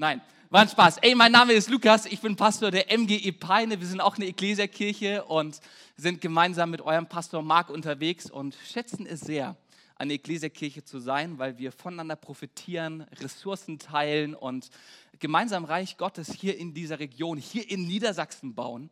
[0.00, 0.20] Nein,
[0.50, 0.98] war ein Spaß.
[0.98, 3.80] Ey, mein Name ist Lukas, ich bin Pastor der MGE Peine.
[3.80, 5.58] Wir sind auch eine Ekklesiakirche und
[5.96, 9.56] sind gemeinsam mit eurem Pastor Marc unterwegs und schätzen es sehr,
[9.96, 14.70] eine Ekklesiakirche zu sein, weil wir voneinander profitieren, Ressourcen teilen und
[15.18, 18.90] gemeinsam Reich Gottes hier in dieser Region, hier in Niedersachsen bauen.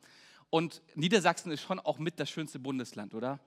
[0.50, 3.38] Und Niedersachsen ist schon auch mit das schönste Bundesland, oder?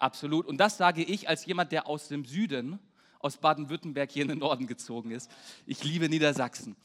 [0.00, 0.44] Absolut.
[0.44, 2.80] Und das sage ich als jemand, der aus dem Süden,
[3.24, 5.30] aus Baden-Württemberg hier in den Norden gezogen ist.
[5.66, 6.76] Ich liebe Niedersachsen.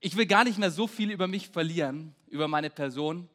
[0.00, 3.26] Ich will gar nicht mehr so viel über mich verlieren, über meine Person.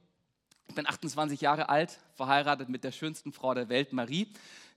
[0.68, 4.28] Ich bin 28 Jahre alt, verheiratet mit der schönsten Frau der Welt, Marie,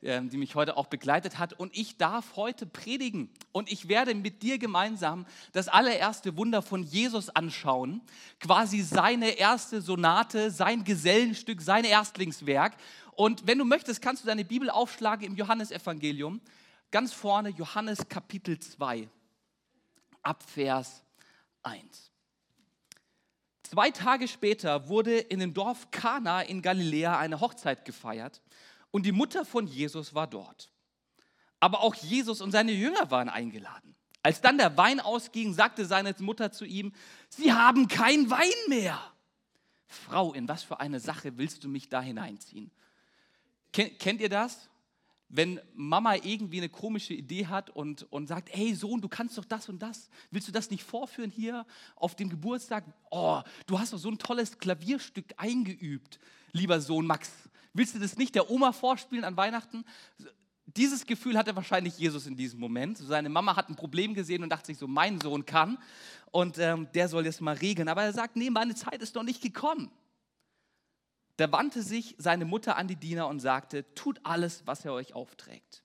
[0.03, 1.53] ähm, die mich heute auch begleitet hat.
[1.53, 3.29] Und ich darf heute predigen.
[3.53, 8.01] Und ich werde mit dir gemeinsam das allererste Wunder von Jesus anschauen.
[8.41, 12.75] Quasi seine erste Sonate, sein Gesellenstück, sein Erstlingswerk.
[13.13, 16.41] Und wenn du möchtest, kannst du deine Bibel aufschlagen im Johannesevangelium.
[16.91, 19.09] Ganz vorne Johannes Kapitel 2,
[20.23, 21.03] Abvers
[21.63, 22.13] 1.
[23.65, 28.41] Zwei Tage später wurde in dem Dorf Kana in Galiläa eine Hochzeit gefeiert
[28.93, 30.71] und die Mutter von Jesus war dort.
[31.59, 33.97] Aber auch Jesus und seine Jünger waren eingeladen.
[34.23, 36.93] Als dann der Wein ausging, sagte seine Mutter zu ihm,
[37.29, 39.01] Sie haben kein Wein mehr.
[39.89, 42.71] Frau, in was für eine Sache willst du mich da hineinziehen?
[43.73, 44.69] Kennt ihr das?
[45.29, 49.45] Wenn Mama irgendwie eine komische Idee hat und, und sagt, hey Sohn, du kannst doch
[49.45, 52.85] das und das, willst du das nicht vorführen hier auf dem Geburtstag?
[53.11, 56.21] Oh, du hast doch so ein tolles Klavierstück eingeübt,
[56.53, 57.31] lieber Sohn Max.
[57.73, 59.85] Willst du das nicht der Oma vorspielen an Weihnachten?
[60.67, 62.99] Dieses Gefühl hatte wahrscheinlich Jesus in diesem Moment.
[62.99, 65.79] Seine Mama hat ein Problem gesehen und dachte sich so, mein Sohn kann
[66.31, 67.89] und ähm, der soll jetzt mal regeln.
[67.89, 69.91] Aber er sagt, nee, meine Zeit ist noch nicht gekommen.
[71.37, 75.15] Da wandte sich seine Mutter an die Diener und sagte, tut alles, was er euch
[75.15, 75.83] aufträgt.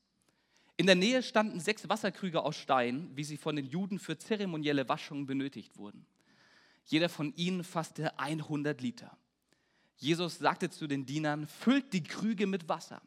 [0.77, 4.87] In der Nähe standen sechs Wasserkrüge aus Stein, wie sie von den Juden für zeremonielle
[4.89, 6.05] Waschungen benötigt wurden.
[6.85, 9.15] Jeder von ihnen fasste 100 Liter.
[9.97, 13.01] Jesus sagte zu den Dienern, füllt die Krüge mit Wasser.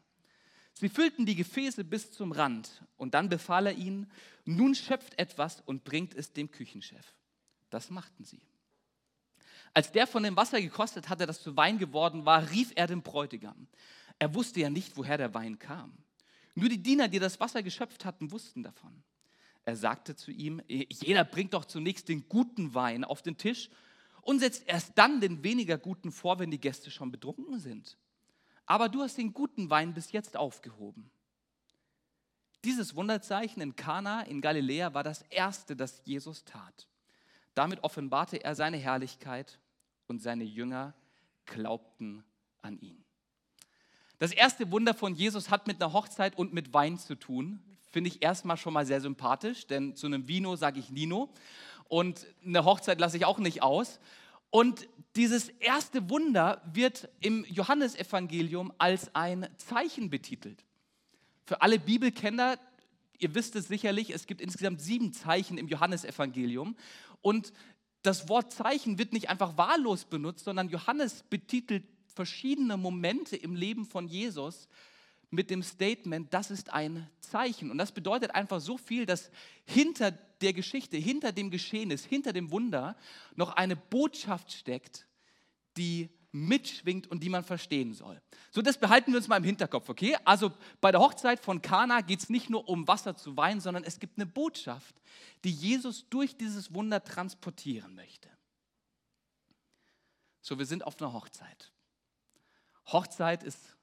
[0.74, 4.10] Sie füllten die Gefäße bis zum Rand und dann befahl er ihnen,
[4.44, 7.14] nun schöpft etwas und bringt es dem Küchenchef.
[7.70, 8.42] Das machten sie.
[9.74, 13.02] Als der von dem Wasser gekostet hatte, das zu Wein geworden war, rief er den
[13.02, 13.66] Bräutigam.
[14.20, 15.92] Er wusste ja nicht, woher der Wein kam.
[16.54, 19.02] Nur die Diener, die das Wasser geschöpft hatten, wussten davon.
[19.64, 23.68] Er sagte zu ihm, jeder bringt doch zunächst den guten Wein auf den Tisch
[24.22, 27.96] und setzt erst dann den weniger guten vor, wenn die Gäste schon betrunken sind.
[28.66, 31.10] Aber du hast den guten Wein bis jetzt aufgehoben.
[32.62, 36.86] Dieses Wunderzeichen in Kana in Galiläa war das erste, das Jesus tat.
[37.54, 39.58] Damit offenbarte er seine Herrlichkeit
[40.06, 40.94] und seine Jünger
[41.46, 42.24] glaubten
[42.62, 43.04] an ihn.
[44.18, 47.62] Das erste Wunder von Jesus hat mit einer Hochzeit und mit Wein zu tun.
[47.90, 51.32] Finde ich erstmal schon mal sehr sympathisch, denn zu einem Vino sage ich Nino
[51.88, 54.00] und eine Hochzeit lasse ich auch nicht aus.
[54.50, 60.64] Und dieses erste Wunder wird im Johannesevangelium als ein Zeichen betitelt.
[61.44, 62.58] Für alle Bibelkenner,
[63.18, 66.76] ihr wisst es sicherlich, es gibt insgesamt sieben Zeichen im Johannesevangelium.
[67.20, 67.52] Und
[68.04, 71.84] das Wort Zeichen wird nicht einfach wahllos benutzt, sondern Johannes betitelt
[72.14, 74.68] verschiedene Momente im Leben von Jesus
[75.30, 77.70] mit dem Statement, das ist ein Zeichen.
[77.70, 79.30] Und das bedeutet einfach so viel, dass
[79.64, 82.94] hinter der Geschichte, hinter dem Geschehnis, hinter dem Wunder
[83.34, 85.08] noch eine Botschaft steckt,
[85.78, 88.20] die mitschwingt und die man verstehen soll.
[88.50, 90.16] So, das behalten wir uns mal im Hinterkopf, okay?
[90.24, 93.84] Also bei der Hochzeit von Kana geht es nicht nur um Wasser zu Wein, sondern
[93.84, 94.96] es gibt eine Botschaft,
[95.44, 98.28] die Jesus durch dieses Wunder transportieren möchte.
[100.40, 101.72] So, wir sind auf einer Hochzeit.
[102.86, 103.76] Hochzeit ist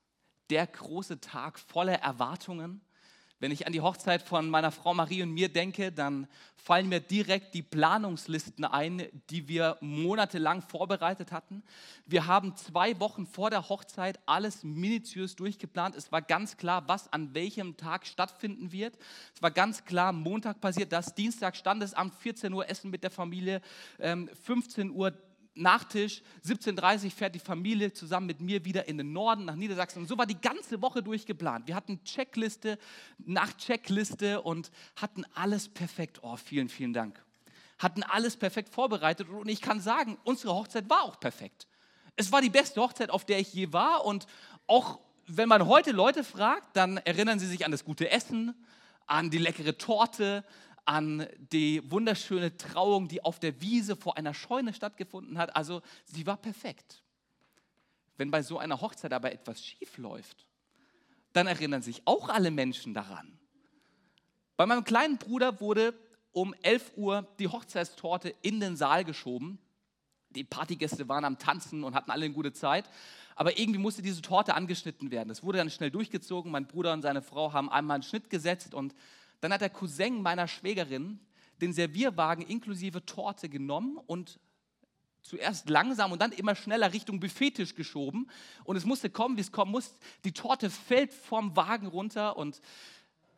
[0.50, 2.81] der große Tag voller Erwartungen,
[3.41, 7.00] wenn ich an die Hochzeit von meiner Frau Marie und mir denke, dann fallen mir
[7.00, 11.63] direkt die Planungslisten ein, die wir monatelang vorbereitet hatten.
[12.06, 15.96] Wir haben zwei Wochen vor der Hochzeit alles minutiös durchgeplant.
[15.96, 18.96] Es war ganz klar, was an welchem Tag stattfinden wird.
[19.34, 23.62] Es war ganz klar, Montag passiert das, Dienstag Standesamt, 14 Uhr Essen mit der Familie,
[23.98, 25.13] 15 ähm, Uhr
[25.53, 30.00] Nachtisch, 17.30 Uhr fährt die Familie zusammen mit mir wieder in den Norden nach Niedersachsen.
[30.00, 31.68] Und so war die ganze Woche durchgeplant.
[31.68, 32.77] Wir hatten Checkliste
[33.18, 36.19] nach Checkliste und hatten alles perfekt.
[36.21, 37.21] Oh, vielen, vielen Dank.
[37.80, 41.68] Hatten alles perfekt vorbereitet und ich kann sagen, unsere Hochzeit war auch perfekt.
[42.15, 44.27] Es war die beste Hochzeit, auf der ich je war und
[44.68, 48.54] auch wenn man heute Leute fragt, dann erinnern sie sich an das gute Essen,
[49.06, 50.45] an die leckere Torte,
[50.92, 55.56] an die wunderschöne Trauung, die auf der Wiese vor einer Scheune stattgefunden hat.
[55.56, 57.02] Also sie war perfekt.
[58.18, 60.46] Wenn bei so einer Hochzeit aber etwas schief läuft,
[61.32, 63.40] dann erinnern sich auch alle Menschen daran.
[64.58, 65.94] Bei meinem kleinen Bruder wurde
[66.34, 69.60] um 11 Uhr die Hochzeitstorte in den Saal geschoben.
[70.32, 72.90] Die Partygäste waren am Tanzen und hatten alle eine gute Zeit.
[73.36, 75.30] Aber irgendwie musste diese Torte angeschnitten werden.
[75.30, 76.52] Das wurde dann schnell durchgezogen.
[76.52, 78.74] Mein Bruder und seine Frau haben einmal einen Schnitt gesetzt.
[78.74, 78.94] Und
[79.42, 81.20] dann hat der Cousin meiner Schwägerin
[81.62, 84.40] den Servierwagen inklusive Torte genommen und
[85.22, 88.30] zuerst langsam und dann immer schneller Richtung Buffettisch geschoben.
[88.64, 89.96] Und es musste kommen, wie es kommen muss.
[90.24, 92.62] Die Torte fällt vom Wagen runter und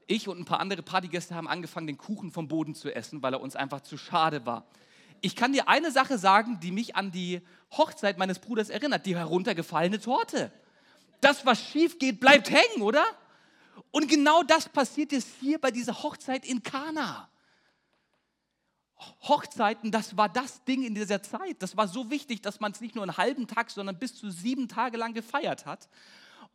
[0.07, 3.33] ich und ein paar andere Partygäste haben angefangen, den Kuchen vom Boden zu essen, weil
[3.33, 4.67] er uns einfach zu schade war.
[5.21, 7.41] Ich kann dir eine Sache sagen, die mich an die
[7.71, 10.51] Hochzeit meines Bruders erinnert, die heruntergefallene Torte.
[11.21, 13.05] Das, was schief geht, bleibt hängen, oder?
[13.93, 17.29] Und genau das passiert jetzt hier bei dieser Hochzeit in Kana.
[19.21, 21.57] Hochzeiten, das war das Ding in dieser Zeit.
[21.59, 24.31] Das war so wichtig, dass man es nicht nur einen halben Tag, sondern bis zu
[24.31, 25.89] sieben Tage lang gefeiert hat.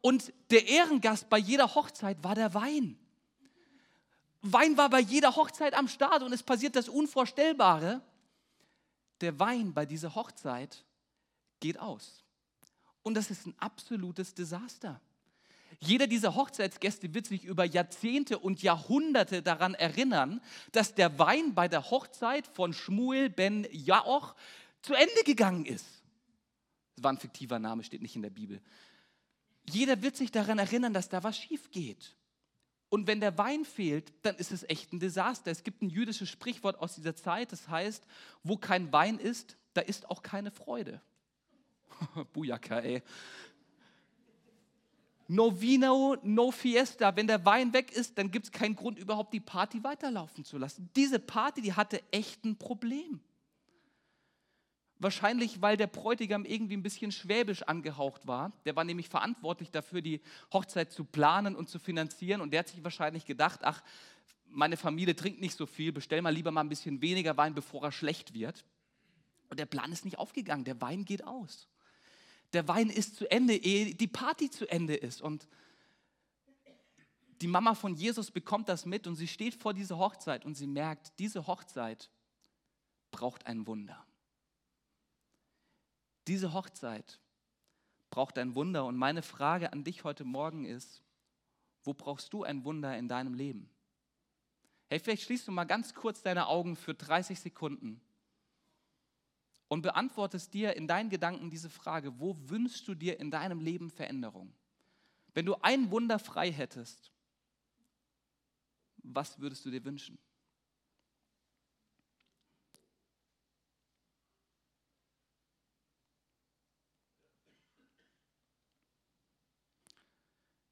[0.01, 2.99] Und der Ehrengast bei jeder Hochzeit war der Wein.
[4.43, 8.03] Wein war bei jeder Hochzeit am Start und es passiert das Unvorstellbare.
[9.21, 10.85] Der Wein bei dieser Hochzeit
[11.61, 12.25] geht aus.
[13.05, 15.01] Und das ist ein absolutes Desaster.
[15.81, 20.41] Jeder dieser Hochzeitsgäste wird sich über Jahrzehnte und Jahrhunderte daran erinnern,
[20.73, 24.35] dass der Wein bei der Hochzeit von Schmuel ben Jaoch
[24.83, 25.87] zu Ende gegangen ist.
[26.97, 28.61] Das war ein fiktiver Name, steht nicht in der Bibel.
[29.71, 32.17] Jeder wird sich daran erinnern, dass da was schief geht.
[32.89, 35.51] Und wenn der Wein fehlt, dann ist es echt ein Desaster.
[35.51, 38.05] Es gibt ein jüdisches Sprichwort aus dieser Zeit, das heißt,
[38.43, 41.01] wo kein Wein ist, da ist auch keine Freude.
[42.33, 43.03] Bujaka, ey.
[45.31, 47.15] No Vino, no Fiesta.
[47.15, 50.57] Wenn der Wein weg ist, dann gibt es keinen Grund, überhaupt die Party weiterlaufen zu
[50.57, 50.89] lassen.
[50.97, 53.21] Diese Party, die hatte echt ein Problem.
[54.99, 58.53] Wahrscheinlich, weil der Bräutigam irgendwie ein bisschen schwäbisch angehaucht war.
[58.65, 60.23] Der war nämlich verantwortlich dafür, die
[60.53, 62.41] Hochzeit zu planen und zu finanzieren.
[62.41, 63.83] Und der hat sich wahrscheinlich gedacht, ach,
[64.47, 67.85] meine Familie trinkt nicht so viel, bestell mal lieber mal ein bisschen weniger Wein, bevor
[67.85, 68.65] er schlecht wird.
[69.51, 71.69] Und der Plan ist nicht aufgegangen, der Wein geht aus.
[72.53, 75.21] Der Wein ist zu Ende, ehe die Party zu Ende ist.
[75.21, 75.47] Und
[77.41, 80.67] die Mama von Jesus bekommt das mit und sie steht vor dieser Hochzeit und sie
[80.67, 82.11] merkt, diese Hochzeit
[83.11, 84.05] braucht ein Wunder.
[86.27, 87.21] Diese Hochzeit
[88.11, 88.85] braucht ein Wunder.
[88.85, 91.03] Und meine Frage an dich heute Morgen ist,
[91.83, 93.71] wo brauchst du ein Wunder in deinem Leben?
[94.89, 98.01] Hey, vielleicht schließt du mal ganz kurz deine Augen für 30 Sekunden
[99.69, 103.91] und beantwortest dir in deinen Gedanken diese Frage, wo wünschst du dir in deinem Leben
[103.91, 104.53] Veränderung?
[105.35, 107.13] Wenn du ein Wunder frei hättest,
[108.97, 110.19] was würdest du dir wünschen?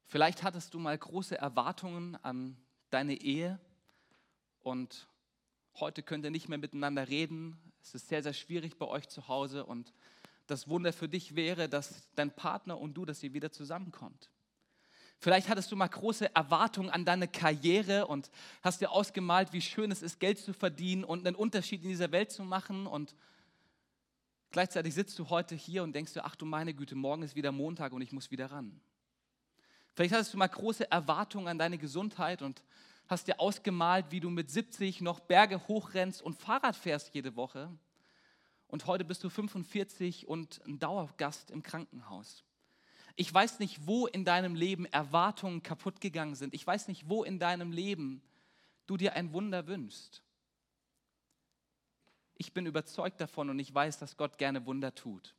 [0.09, 2.57] Vielleicht hattest du mal große Erwartungen an
[2.89, 3.59] deine Ehe
[4.59, 5.07] und
[5.75, 7.66] heute könnt ihr nicht mehr miteinander reden.
[7.87, 9.93] Es ist sehr, sehr schwierig bei euch zu Hause und
[10.45, 14.29] das Wunder für dich wäre, dass dein Partner und du, dass ihr wieder zusammenkommt.
[15.19, 18.29] Vielleicht hattest du mal große Erwartungen an deine Karriere und
[18.61, 22.11] hast dir ausgemalt, wie schön es ist, Geld zu verdienen und einen Unterschied in dieser
[22.11, 22.87] Welt zu machen.
[22.87, 23.15] Und
[24.51, 27.53] gleichzeitig sitzt du heute hier und denkst dir, ach du meine Güte, morgen ist wieder
[27.53, 28.81] Montag und ich muss wieder ran.
[29.95, 32.63] Vielleicht hattest du mal große Erwartungen an deine Gesundheit und
[33.07, 37.69] hast dir ausgemalt, wie du mit 70 noch Berge hochrennst und Fahrrad fährst jede Woche.
[38.67, 42.43] Und heute bist du 45 und ein Dauergast im Krankenhaus.
[43.15, 46.53] Ich weiß nicht, wo in deinem Leben Erwartungen kaputt gegangen sind.
[46.53, 48.21] Ich weiß nicht, wo in deinem Leben
[48.85, 50.21] du dir ein Wunder wünschst.
[52.35, 55.36] Ich bin überzeugt davon und ich weiß, dass Gott gerne Wunder tut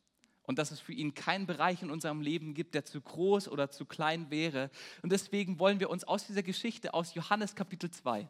[0.49, 3.71] und dass es für ihn keinen Bereich in unserem Leben gibt, der zu groß oder
[3.71, 4.71] zu klein wäre.
[5.03, 8.27] Und deswegen wollen wir uns aus dieser Geschichte aus Johannes Kapitel 2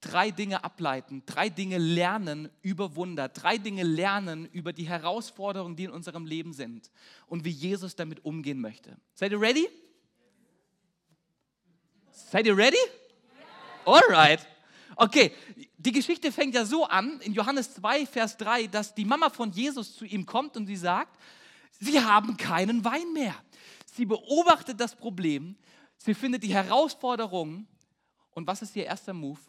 [0.00, 5.84] drei Dinge ableiten, drei Dinge lernen über Wunder, drei Dinge lernen über die Herausforderungen, die
[5.84, 6.90] in unserem Leben sind
[7.28, 8.96] und wie Jesus damit umgehen möchte.
[9.14, 9.68] Seid ihr ready?
[12.10, 12.78] Seid ihr ready?
[13.84, 14.44] Alright.
[14.96, 15.32] Okay,
[15.78, 19.52] die Geschichte fängt ja so an, in Johannes 2, Vers 3, dass die Mama von
[19.52, 21.16] Jesus zu ihm kommt und sie sagt,
[21.82, 23.34] Sie haben keinen Wein mehr.
[23.86, 25.56] Sie beobachtet das Problem,
[25.98, 27.66] sie findet die Herausforderungen
[28.30, 29.40] und was ist ihr erster Move?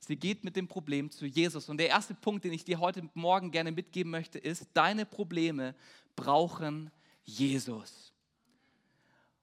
[0.00, 1.68] Sie geht mit dem Problem zu Jesus.
[1.68, 5.76] Und der erste Punkt, den ich dir heute Morgen gerne mitgeben möchte, ist, deine Probleme
[6.16, 6.90] brauchen
[7.22, 8.12] Jesus.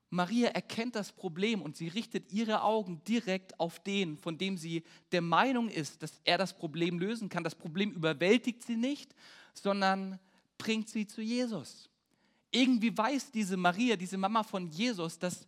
[0.10, 4.84] Maria erkennt das Problem und sie richtet ihre Augen direkt auf den, von dem sie
[5.13, 7.46] der Meinung ist, dass er das Problem lösen kann.
[7.46, 9.15] Das Problem überwältigt sie nicht,
[9.53, 10.20] sondern
[10.58, 11.90] bringt sie zu Jesus
[12.51, 15.48] irgendwie weiß diese Maria, diese Mama von Jesus, dass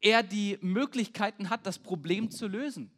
[0.00, 2.90] er die Möglichkeiten hat, das Problem zu lösen.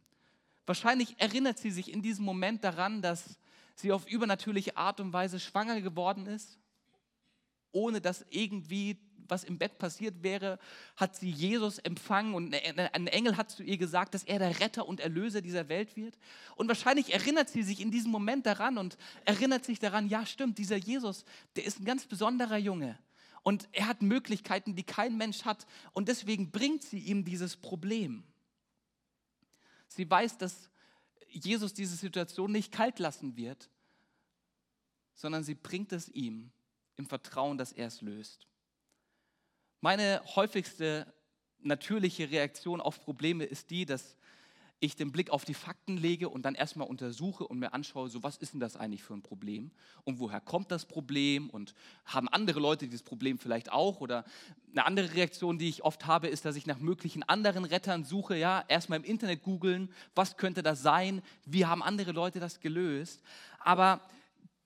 [0.66, 3.38] Wahrscheinlich erinnert sie sich in diesem Moment daran, dass
[3.76, 6.58] sie auf übernatürliche Art und Weise schwanger geworden ist,
[7.72, 8.98] ohne dass irgendwie
[9.28, 10.58] was im Bett passiert wäre,
[10.96, 14.86] hat sie Jesus empfangen und ein Engel hat zu ihr gesagt, dass er der Retter
[14.86, 16.16] und Erlöser dieser Welt wird.
[16.56, 20.58] Und wahrscheinlich erinnert sie sich in diesem Moment daran und erinnert sich daran, ja stimmt,
[20.58, 21.25] dieser Jesus,
[21.56, 22.98] der ist ein ganz besonderer Junge.
[23.46, 25.68] Und er hat Möglichkeiten, die kein Mensch hat.
[25.92, 28.24] Und deswegen bringt sie ihm dieses Problem.
[29.86, 30.68] Sie weiß, dass
[31.28, 33.70] Jesus diese Situation nicht kalt lassen wird,
[35.14, 36.50] sondern sie bringt es ihm
[36.96, 38.48] im Vertrauen, dass er es löst.
[39.80, 41.14] Meine häufigste
[41.60, 44.16] natürliche Reaktion auf Probleme ist die, dass
[44.78, 48.23] ich den Blick auf die Fakten lege und dann erstmal untersuche und mir anschaue, so
[48.23, 49.71] was ist denn das eigentlich für ein Problem
[50.04, 54.25] und woher kommt das Problem und haben andere Leute dieses Problem vielleicht auch oder
[54.73, 58.37] eine andere Reaktion, die ich oft habe, ist, dass ich nach möglichen anderen Rettern suche,
[58.37, 63.23] ja, erstmal im Internet googeln, was könnte das sein, wie haben andere Leute das gelöst,
[63.59, 64.02] aber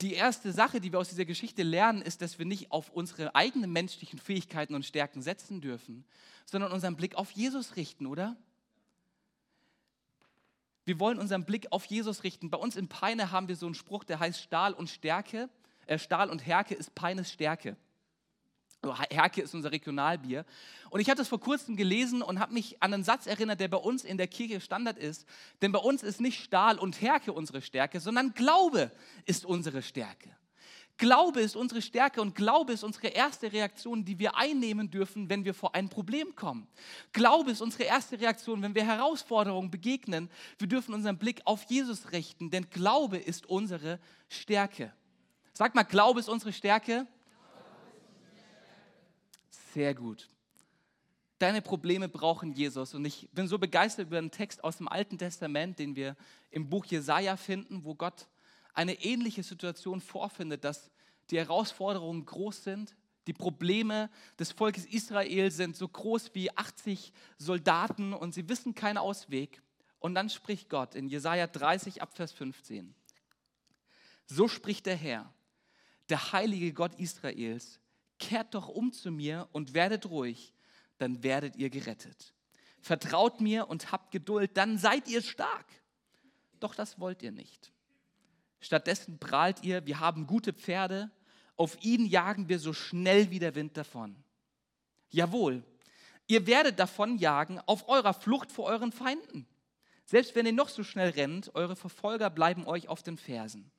[0.01, 3.35] die erste Sache, die wir aus dieser Geschichte lernen, ist, dass wir nicht auf unsere
[3.35, 6.05] eigenen menschlichen Fähigkeiten und Stärken setzen dürfen,
[6.47, 8.37] sondern unseren Blick auf Jesus richten, oder?
[10.85, 12.51] Wir wollen unseren Blick auf Jesus richten.
[12.51, 15.49] Bei uns in Peine haben wir so einen Spruch, der heißt Stahl und Stärke.
[15.87, 17.77] Äh, Stahl und Härke ist Peines Stärke.
[19.11, 20.47] Herke ist unser Regionalbier.
[20.89, 23.69] Und ich habe das vor kurzem gelesen und habe mich an einen Satz erinnert, der
[23.69, 25.27] bei uns in der Kirche Standard ist.
[25.61, 28.91] Denn bei uns ist nicht Stahl und Herke unsere Stärke, sondern Glaube
[29.27, 30.35] ist unsere Stärke.
[31.01, 35.47] Glaube ist unsere Stärke und Glaube ist unsere erste Reaktion, die wir einnehmen dürfen, wenn
[35.47, 36.69] wir vor ein Problem kommen.
[37.15, 40.29] Glaube ist unsere erste Reaktion, wenn wir Herausforderungen begegnen.
[40.59, 44.93] Wir dürfen unseren Blick auf Jesus richten, denn Glaube ist unsere Stärke.
[45.55, 47.07] Sag mal, Glaube ist unsere Stärke.
[49.73, 50.29] Sehr gut.
[51.39, 52.93] Deine Probleme brauchen Jesus.
[52.93, 56.15] Und ich bin so begeistert über einen Text aus dem Alten Testament, den wir
[56.51, 58.27] im Buch Jesaja finden, wo Gott
[58.75, 60.91] eine ähnliche Situation vorfindet, dass
[61.31, 62.97] die Herausforderungen groß sind.
[63.27, 68.99] Die Probleme des Volkes Israel sind so groß wie 80 Soldaten und sie wissen keinen
[68.99, 69.63] Ausweg.
[69.99, 72.95] Und dann spricht Gott in Jesaja 30 ab Vers 15.
[74.27, 75.33] So spricht der Herr,
[76.09, 77.81] der heilige Gott Israels,
[78.19, 80.55] kehrt doch um zu mir und werdet ruhig,
[80.99, 82.35] dann werdet ihr gerettet.
[82.81, 85.67] Vertraut mir und habt Geduld, dann seid ihr stark.
[86.61, 87.73] Doch das wollt ihr nicht.
[88.61, 91.11] Stattdessen prahlt ihr, wir haben gute Pferde,
[91.57, 94.17] auf ihnen jagen wir so schnell wie der Wind davon.
[95.11, 95.65] Jawohl,
[96.27, 99.47] ihr werdet davon jagen auf eurer Flucht vor euren Feinden.
[100.05, 103.71] Selbst wenn ihr noch so schnell rennt, eure Verfolger bleiben euch auf den Fersen.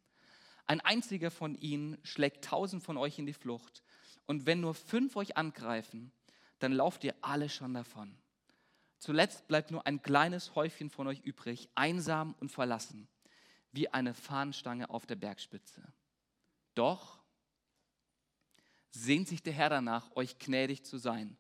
[0.66, 3.84] Ein einziger von ihnen schlägt tausend von euch in die Flucht
[4.26, 6.12] und wenn nur fünf euch angreifen,
[6.60, 8.16] dann lauft ihr alle schon davon.
[8.98, 13.08] Zuletzt bleibt nur ein kleines Häufchen von euch übrig, einsam und verlassen,
[13.72, 15.82] wie eine Fahnenstange auf der Bergspitze.
[16.76, 17.22] Doch
[18.92, 21.38] sehnt sich der Herr danach, euch gnädig zu sein.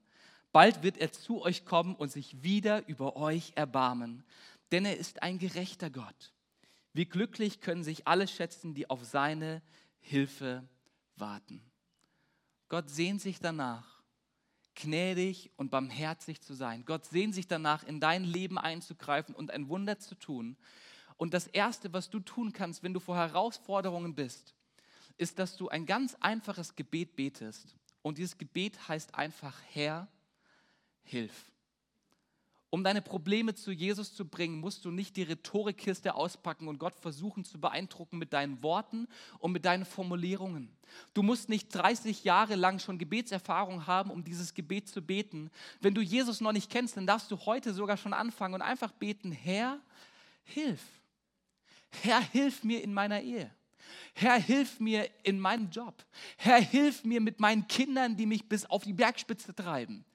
[0.51, 4.23] Bald wird er zu euch kommen und sich wieder über euch erbarmen,
[4.71, 6.33] denn er ist ein gerechter Gott.
[6.93, 9.61] Wie glücklich können sich alle schätzen, die auf seine
[10.00, 10.67] Hilfe
[11.15, 11.63] warten.
[12.67, 14.01] Gott sehnt sich danach,
[14.75, 16.85] gnädig und barmherzig zu sein.
[16.85, 20.57] Gott sehnt sich danach, in dein Leben einzugreifen und ein Wunder zu tun.
[21.21, 24.55] Und das Erste, was du tun kannst, wenn du vor Herausforderungen bist,
[25.19, 27.75] ist, dass du ein ganz einfaches Gebet betest.
[28.01, 30.07] Und dieses Gebet heißt einfach, Herr,
[31.03, 31.51] hilf.
[32.71, 36.95] Um deine Probleme zu Jesus zu bringen, musst du nicht die Rhetorikkiste auspacken und Gott
[36.95, 40.75] versuchen zu beeindrucken mit deinen Worten und mit deinen Formulierungen.
[41.13, 45.51] Du musst nicht 30 Jahre lang schon Gebetserfahrung haben, um dieses Gebet zu beten.
[45.81, 48.91] Wenn du Jesus noch nicht kennst, dann darfst du heute sogar schon anfangen und einfach
[48.91, 49.79] beten, Herr,
[50.45, 50.81] hilf.
[52.01, 53.51] Herr, hilf mir in meiner Ehe.
[54.13, 56.05] Herr, hilf mir in meinem Job.
[56.38, 60.05] Herr, hilf mir mit meinen Kindern, die mich bis auf die Bergspitze treiben.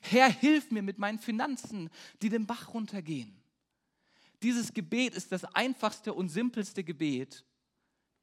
[0.00, 1.90] Herr, hilf mir mit meinen Finanzen,
[2.22, 3.34] die den Bach runtergehen.
[4.42, 7.44] Dieses Gebet ist das einfachste und simpelste Gebet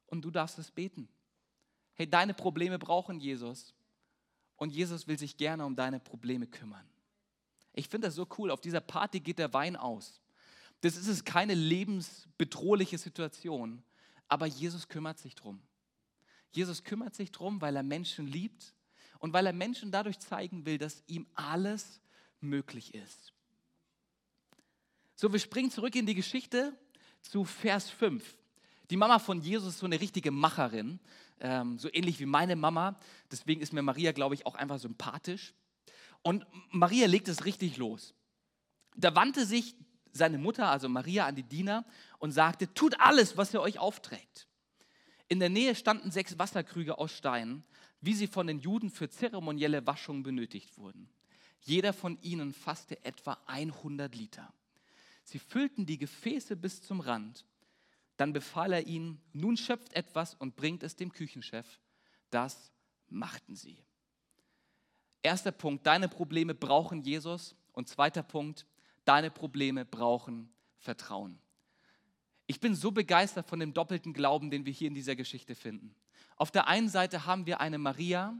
[0.06, 1.08] und du darfst es beten.
[1.94, 3.74] Hey, deine Probleme brauchen Jesus
[4.56, 6.86] und Jesus will sich gerne um deine Probleme kümmern.
[7.72, 8.50] Ich finde das so cool.
[8.50, 10.20] Auf dieser Party geht der Wein aus.
[10.80, 13.82] Das ist keine lebensbedrohliche Situation,
[14.28, 15.60] aber Jesus kümmert sich drum.
[16.50, 18.74] Jesus kümmert sich drum, weil er Menschen liebt
[19.18, 22.00] und weil er Menschen dadurch zeigen will, dass ihm alles
[22.40, 23.32] möglich ist.
[25.14, 26.76] So, wir springen zurück in die Geschichte
[27.22, 28.36] zu Vers 5.
[28.90, 31.00] Die Mama von Jesus ist so eine richtige Macherin,
[31.40, 32.98] ähm, so ähnlich wie meine Mama.
[33.30, 35.54] Deswegen ist mir Maria, glaube ich, auch einfach sympathisch.
[36.22, 38.14] Und Maria legt es richtig los.
[38.94, 39.74] Da wandte sich
[40.16, 41.84] seine Mutter, also Maria, an die Diener
[42.18, 44.48] und sagte, tut alles, was er euch aufträgt.
[45.28, 47.64] In der Nähe standen sechs Wasserkrüge aus Stein,
[48.00, 51.08] wie sie von den Juden für zeremonielle Waschungen benötigt wurden.
[51.60, 54.52] Jeder von ihnen fasste etwa 100 Liter.
[55.24, 57.44] Sie füllten die Gefäße bis zum Rand.
[58.16, 61.80] Dann befahl er ihnen, nun schöpft etwas und bringt es dem Küchenchef.
[62.30, 62.70] Das
[63.08, 63.82] machten sie.
[65.22, 67.56] Erster Punkt, deine Probleme brauchen Jesus.
[67.72, 68.64] Und zweiter Punkt,
[69.06, 71.38] deine Probleme brauchen Vertrauen.
[72.46, 75.94] Ich bin so begeistert von dem doppelten Glauben, den wir hier in dieser Geschichte finden.
[76.36, 78.36] Auf der einen Seite haben wir eine Maria,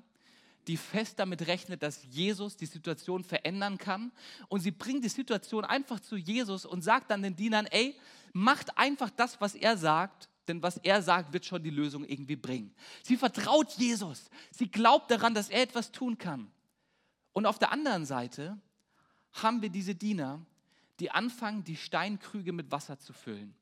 [0.66, 4.12] die fest damit rechnet, dass Jesus die Situation verändern kann.
[4.49, 7.99] Und sie bringt die Situation einfach zu Jesus und sagt dann den Dienern, ey,
[8.32, 12.37] macht einfach das, was er sagt, denn was er sagt, wird schon die Lösung irgendwie
[12.37, 12.75] bringen.
[13.02, 14.28] Sie vertraut Jesus.
[14.50, 16.50] Sie glaubt daran, dass er etwas tun kann.
[17.32, 18.58] Und auf der anderen Seite
[19.32, 20.44] haben wir diese Diener,
[21.00, 23.54] die anfangen, die Steinkrüge mit Wasser zu füllen.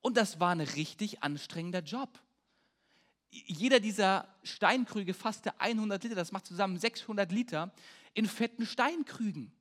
[0.00, 2.20] Und das war ein richtig anstrengender Job
[3.34, 7.72] jeder dieser Steinkrüge fasste 100 Liter, das macht zusammen 600 Liter
[8.14, 9.52] in fetten Steinkrügen.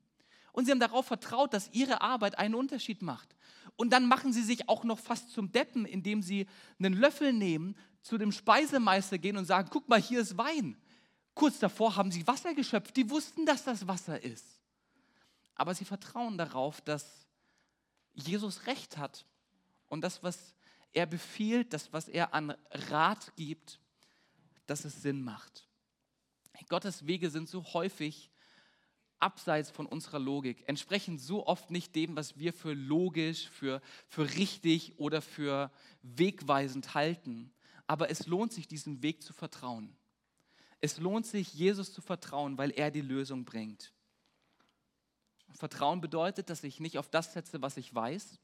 [0.51, 3.35] Und sie haben darauf vertraut, dass ihre Arbeit einen Unterschied macht.
[3.75, 6.45] Und dann machen sie sich auch noch fast zum Deppen, indem sie
[6.77, 10.77] einen Löffel nehmen, zu dem Speisemeister gehen und sagen, guck mal, hier ist Wein.
[11.33, 14.45] Kurz davor haben sie Wasser geschöpft, die wussten, dass das Wasser ist.
[15.55, 17.27] Aber sie vertrauen darauf, dass
[18.13, 19.25] Jesus recht hat
[19.87, 20.53] und das, was
[20.93, 23.79] er befiehlt, das, was er an Rat gibt,
[24.65, 25.67] dass es Sinn macht.
[26.69, 28.31] Gottes Wege sind so häufig
[29.19, 34.35] abseits von unserer Logik, entsprechen so oft nicht dem, was wir für logisch, für, für
[34.35, 37.53] richtig oder für wegweisend halten.
[37.87, 39.95] Aber es lohnt sich, diesem Weg zu vertrauen.
[40.81, 43.93] Es lohnt sich, Jesus zu vertrauen, weil er die Lösung bringt.
[45.53, 48.39] Vertrauen bedeutet, dass ich nicht auf das setze, was ich weiß,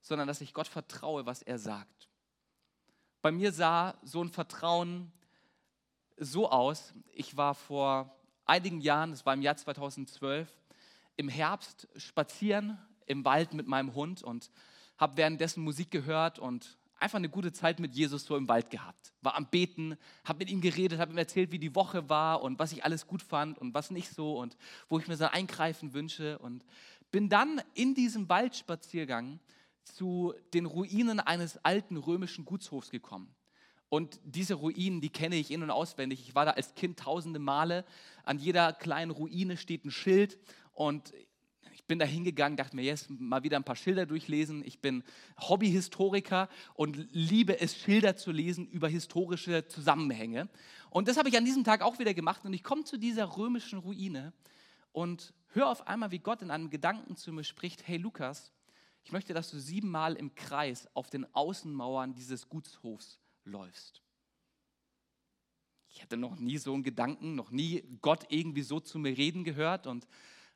[0.00, 2.08] sondern dass ich Gott vertraue, was er sagt.
[3.22, 5.12] Bei mir sah so ein Vertrauen
[6.16, 6.92] so aus.
[7.12, 10.48] Ich war vor einigen Jahren, das war im Jahr 2012,
[11.16, 14.50] im Herbst spazieren im Wald mit meinem Hund und
[14.96, 19.12] habe währenddessen Musik gehört und einfach eine gute Zeit mit Jesus so im Wald gehabt.
[19.20, 22.58] War am Beten, habe mit ihm geredet, habe ihm erzählt, wie die Woche war und
[22.58, 24.56] was ich alles gut fand und was nicht so und
[24.88, 26.64] wo ich mir sein Eingreifen wünsche und
[27.10, 29.38] bin dann in diesem Waldspaziergang
[29.84, 33.34] zu den Ruinen eines alten römischen Gutshofs gekommen.
[33.90, 36.20] Und diese Ruinen, die kenne ich in- und auswendig.
[36.26, 37.84] Ich war da als Kind tausende Male.
[38.24, 40.38] An jeder kleinen Ruine steht ein Schild.
[40.72, 41.12] Und
[41.84, 44.64] ich bin da hingegangen, dachte mir, jetzt mal wieder ein paar Schilder durchlesen.
[44.64, 45.04] Ich bin
[45.38, 50.48] Hobbyhistoriker und liebe es, Schilder zu lesen über historische Zusammenhänge.
[50.88, 52.42] Und das habe ich an diesem Tag auch wieder gemacht.
[52.46, 54.32] Und ich komme zu dieser römischen Ruine
[54.92, 58.50] und höre auf einmal, wie Gott in einem Gedanken zu mir spricht: Hey Lukas,
[59.02, 64.00] ich möchte, dass du siebenmal im Kreis auf den Außenmauern dieses Gutshofs läufst.
[65.90, 69.44] Ich hatte noch nie so einen Gedanken, noch nie Gott irgendwie so zu mir reden
[69.44, 70.08] gehört und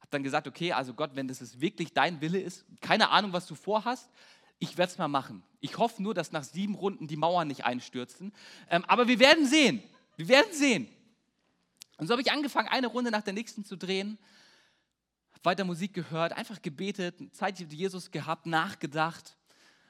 [0.09, 3.47] habe dann gesagt, okay, also Gott, wenn das wirklich dein Wille ist, keine Ahnung, was
[3.47, 4.09] du vorhast,
[4.59, 5.42] ich werde es mal machen.
[5.61, 8.33] Ich hoffe nur, dass nach sieben Runden die Mauern nicht einstürzen.
[8.71, 9.83] Ähm, aber wir werden sehen.
[10.16, 10.88] Wir werden sehen.
[11.99, 14.18] Und so habe ich angefangen, eine Runde nach der nächsten zu drehen
[15.44, 19.37] weiter Musik gehört, einfach gebetet, Zeit mit Jesus gehabt, nachgedacht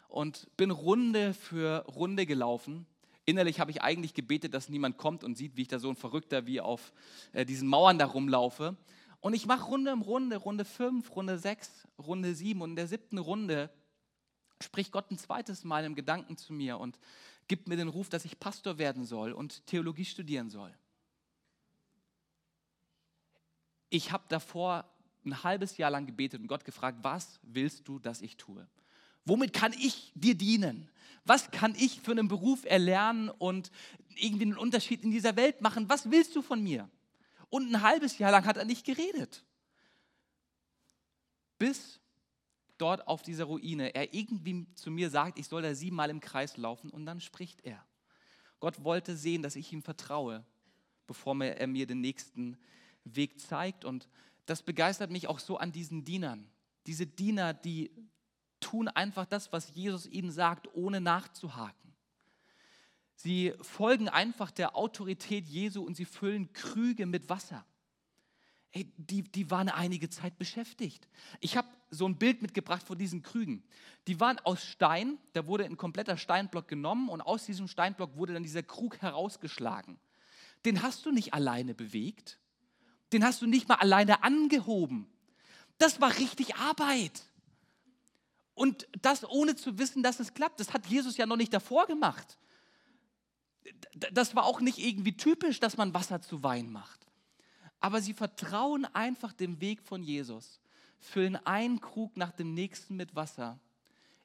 [0.09, 2.87] und bin Runde für Runde gelaufen.
[3.25, 5.97] Innerlich habe ich eigentlich gebetet, dass niemand kommt und sieht, wie ich da so ein
[5.97, 6.93] Verrückter wie auf
[7.33, 8.77] äh, diesen Mauern da rumlaufe.
[9.21, 12.87] Und ich mache Runde um Runde, Runde 5, Runde 6, Runde 7 und in der
[12.87, 13.71] siebten Runde
[14.63, 16.99] spricht Gott ein zweites Mal im Gedanken zu mir und
[17.49, 20.73] gibt mir den Ruf, dass ich Pastor werden soll und Theologie studieren soll.
[23.91, 24.85] Ich habe davor
[25.25, 28.69] ein halbes Jahr lang gebetet und Gott gefragt, was willst du, dass ich tue?
[29.25, 30.91] Womit kann ich dir dienen?
[31.25, 33.71] Was kann ich für einen Beruf erlernen und
[34.17, 35.89] irgendwie einen Unterschied in dieser Welt machen?
[35.89, 36.89] Was willst du von mir?
[37.51, 39.45] Und ein halbes Jahr lang hat er nicht geredet.
[41.59, 42.01] Bis
[42.77, 46.57] dort auf dieser Ruine er irgendwie zu mir sagt, ich soll da siebenmal im Kreis
[46.57, 47.85] laufen und dann spricht er.
[48.61, 50.45] Gott wollte sehen, dass ich ihm vertraue,
[51.07, 52.59] bevor er mir den nächsten
[53.05, 53.85] Weg zeigt.
[53.85, 54.09] Und
[54.47, 56.49] das begeistert mich auch so an diesen Dienern.
[56.87, 57.91] Diese Diener, die
[58.61, 61.88] tun einfach das, was Jesus ihnen sagt, ohne nachzuhaken.
[63.21, 67.65] Sie folgen einfach der Autorität Jesu und sie füllen Krüge mit Wasser.
[68.71, 71.09] Hey, die, die waren einige Zeit beschäftigt.
[71.41, 73.65] Ich habe so ein Bild mitgebracht von diesen Krügen.
[74.07, 78.35] Die waren aus Stein, da wurde ein kompletter Steinblock genommen und aus diesem Steinblock wurde
[78.35, 79.99] dann dieser Krug herausgeschlagen.
[80.65, 82.39] Den hast du nicht alleine bewegt,
[83.13, 85.09] den hast du nicht mal alleine angehoben.
[85.79, 87.25] Das war richtig Arbeit.
[88.55, 90.61] Und das ohne zu wissen, dass es klappt.
[90.61, 92.39] Das hat Jesus ja noch nicht davor gemacht.
[94.13, 97.07] Das war auch nicht irgendwie typisch, dass man Wasser zu Wein macht.
[97.81, 100.61] Aber sie vertrauen einfach dem Weg von Jesus,
[100.99, 103.59] füllen einen Krug nach dem nächsten mit Wasser,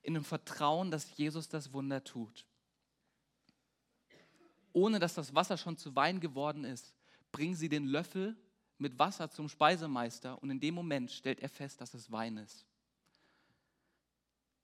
[0.02, 2.46] in dem Vertrauen, dass Jesus das Wunder tut.
[4.74, 6.94] Ohne dass das Wasser schon zu Wein geworden ist,
[7.32, 8.36] bringen sie den Löffel
[8.80, 12.66] mit Wasser zum Speisemeister und in dem Moment stellt er fest, dass es Wein ist.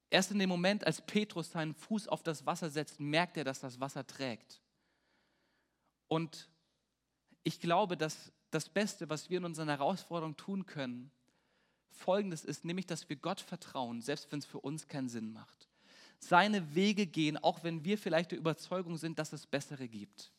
[0.09, 3.59] Erst in dem Moment, als Petrus seinen Fuß auf das Wasser setzt, merkt er, dass
[3.59, 4.59] das Wasser trägt.
[6.09, 6.49] Und
[7.43, 11.11] ich glaube, dass das Beste, was wir in unseren Herausforderungen tun können,
[11.91, 15.69] folgendes ist, nämlich, dass wir Gott vertrauen, selbst wenn es für uns keinen Sinn macht.
[16.19, 20.31] Seine Wege gehen, auch wenn wir vielleicht der Überzeugung sind, dass es bessere gibt.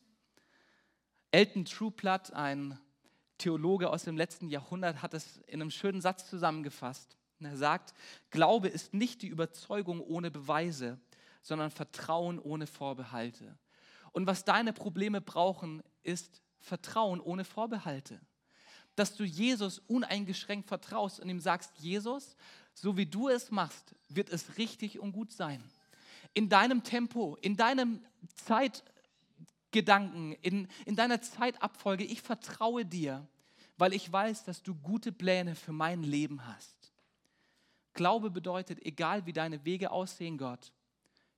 [1.31, 2.77] Elton Trueplatt, ein
[3.37, 7.17] Theologe aus dem letzten Jahrhundert, hat es in einem schönen Satz zusammengefasst.
[7.39, 7.93] Er sagt,
[8.29, 10.99] Glaube ist nicht die Überzeugung ohne Beweise,
[11.41, 13.57] sondern Vertrauen ohne Vorbehalte.
[14.11, 18.19] Und was deine Probleme brauchen, ist Vertrauen ohne Vorbehalte.
[18.95, 22.35] Dass du Jesus uneingeschränkt vertraust und ihm sagst, Jesus,
[22.73, 25.63] so wie du es machst, wird es richtig und gut sein.
[26.33, 28.01] In deinem Tempo, in deinem
[28.35, 33.27] Zeitgedanken, in, in deiner Zeitabfolge, ich vertraue dir,
[33.77, 36.91] weil ich weiß, dass du gute Pläne für mein Leben hast.
[37.93, 40.71] Glaube bedeutet, egal wie deine Wege aussehen, Gott,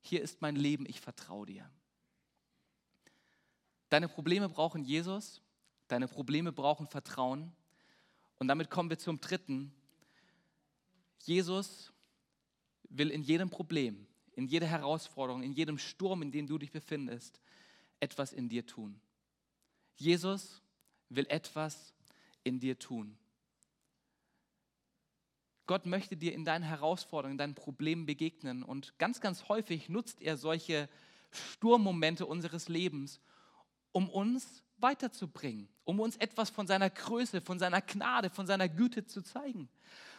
[0.01, 1.69] hier ist mein Leben, ich vertraue dir.
[3.93, 5.39] Deine Probleme brauchen Jesus,
[5.87, 7.51] deine Probleme brauchen Vertrauen.
[8.39, 9.71] Und damit kommen wir zum dritten.
[11.19, 11.93] Jesus
[12.89, 17.39] will in jedem Problem, in jeder Herausforderung, in jedem Sturm, in dem du dich befindest,
[17.99, 18.99] etwas in dir tun.
[19.97, 20.63] Jesus
[21.09, 21.93] will etwas
[22.43, 23.15] in dir tun.
[25.67, 28.63] Gott möchte dir in deinen Herausforderungen, in deinen Problemen begegnen.
[28.63, 30.89] Und ganz, ganz häufig nutzt er solche
[31.29, 33.21] Sturmmomente unseres Lebens,
[33.93, 39.05] um uns weiterzubringen, um uns etwas von seiner Größe, von seiner Gnade, von seiner Güte
[39.05, 39.69] zu zeigen.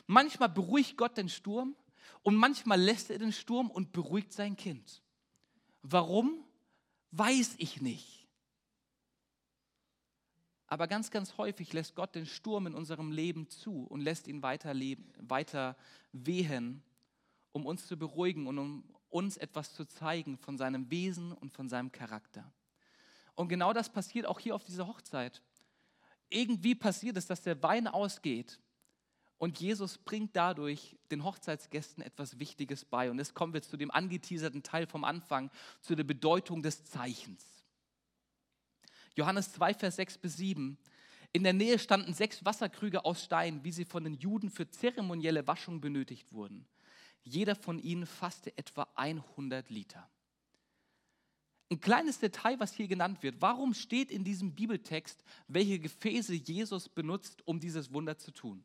[0.07, 1.77] Manchmal beruhigt Gott den Sturm
[2.23, 5.03] und manchmal lässt er den Sturm und beruhigt sein Kind.
[5.83, 6.43] Warum?
[7.11, 8.27] Weiß ich nicht.
[10.67, 14.43] Aber ganz, ganz häufig lässt Gott den Sturm in unserem Leben zu und lässt ihn
[14.43, 15.77] weiter, leben, weiter
[16.13, 16.83] wehen,
[17.53, 21.69] um uns zu beruhigen und um uns etwas zu zeigen von seinem Wesen und von
[21.69, 22.51] seinem Charakter.
[23.35, 25.43] Und genau das passiert auch hier auf dieser Hochzeit.
[26.31, 28.61] Irgendwie passiert es, dass der Wein ausgeht
[29.39, 33.11] und Jesus bringt dadurch den Hochzeitsgästen etwas Wichtiges bei.
[33.11, 37.45] Und jetzt kommen wir zu dem angeteaserten Teil vom Anfang, zu der Bedeutung des Zeichens.
[39.17, 40.79] Johannes 2, Vers 6 bis 7.
[41.33, 45.47] In der Nähe standen sechs Wasserkrüge aus Stein, wie sie von den Juden für zeremonielle
[45.47, 46.67] Waschung benötigt wurden.
[47.23, 50.09] Jeder von ihnen fasste etwa 100 Liter.
[51.75, 53.43] Ein kleines Detail, was hier genannt wird.
[53.43, 58.65] Warum steht in diesem Bibeltext, welche Gefäße Jesus benutzt, um dieses Wunder zu tun?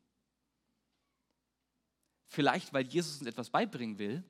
[2.28, 4.24] Vielleicht, weil Jesus uns etwas beibringen will.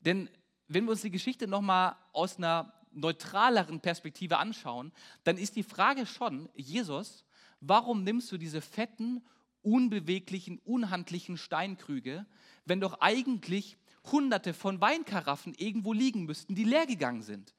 [0.00, 0.28] Denn
[0.66, 4.90] wenn wir uns die Geschichte nochmal aus einer neutraleren Perspektive anschauen,
[5.22, 7.24] dann ist die Frage schon, Jesus,
[7.60, 9.22] warum nimmst du diese fetten,
[9.62, 12.26] unbeweglichen, unhandlichen Steinkrüge,
[12.64, 17.54] wenn doch eigentlich hunderte von Weinkaraffen irgendwo liegen müssten, die leer gegangen sind.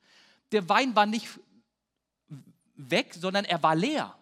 [0.51, 1.27] Der Wein war nicht
[2.75, 4.17] weg, sondern er war leer.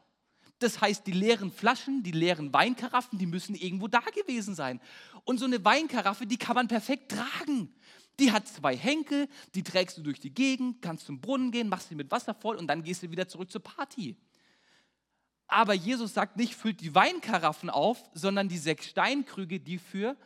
[0.60, 4.82] Das heißt, die leeren Flaschen, die leeren Weinkaraffen, die müssen irgendwo da gewesen sein.
[5.24, 7.74] Und so eine Weinkaraffe, die kann man perfekt tragen.
[8.20, 11.88] Die hat zwei Henkel, die trägst du durch die Gegend, kannst zum Brunnen gehen, machst
[11.88, 14.18] sie mit Wasser voll und dann gehst du wieder zurück zur Party.
[15.48, 20.18] Aber Jesus sagt nicht, füllt die Weinkaraffen auf, sondern die sechs Steinkrüge, die für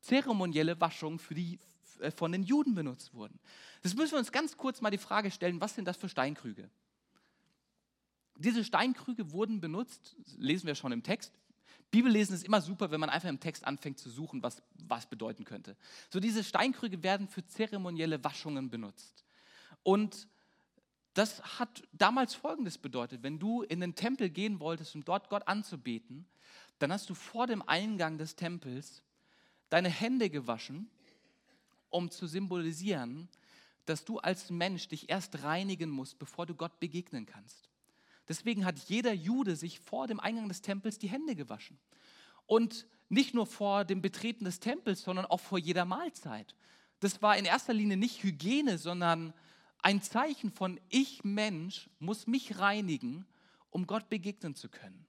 [0.00, 1.58] zeremonielle Waschungen für die,
[2.00, 3.38] äh, von den Juden benutzt wurden.
[3.82, 6.70] Das müssen wir uns ganz kurz mal die Frage stellen, was sind das für Steinkrüge?
[8.36, 11.38] Diese Steinkrüge wurden benutzt, lesen wir schon im Text.
[11.90, 15.44] Bibellesen ist immer super, wenn man einfach im Text anfängt zu suchen, was was bedeuten
[15.44, 15.76] könnte.
[16.10, 19.24] So diese Steinkrüge werden für zeremonielle Waschungen benutzt.
[19.82, 20.28] Und
[21.14, 23.22] das hat damals Folgendes bedeutet.
[23.22, 26.26] Wenn du in den Tempel gehen wolltest, um dort Gott anzubeten,
[26.78, 29.02] dann hast du vor dem Eingang des Tempels
[29.70, 30.90] deine Hände gewaschen,
[31.88, 33.28] um zu symbolisieren,
[33.86, 37.70] dass du als Mensch dich erst reinigen musst, bevor du Gott begegnen kannst.
[38.28, 41.78] Deswegen hat jeder Jude sich vor dem Eingang des Tempels die Hände gewaschen.
[42.46, 46.54] Und nicht nur vor dem Betreten des Tempels, sondern auch vor jeder Mahlzeit.
[47.00, 49.32] Das war in erster Linie nicht Hygiene, sondern
[49.82, 53.26] ein Zeichen von ich Mensch muss mich reinigen,
[53.70, 55.06] um Gott begegnen zu können.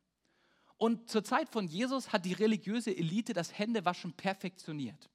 [0.82, 5.12] Und zur Zeit von Jesus hat die religiöse Elite das Händewaschen perfektioniert.